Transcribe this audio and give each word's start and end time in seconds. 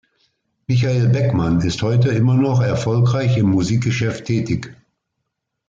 Michael 0.67 1.09
Beckmann 1.09 1.61
ist 1.61 1.83
heute 1.83 2.09
immer 2.09 2.33
noch 2.33 2.59
erfolgreich 2.59 3.37
im 3.37 3.51
Musikgeschäft 3.51 4.25
tätig. 4.25 4.75